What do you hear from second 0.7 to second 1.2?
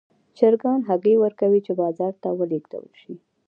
هګۍ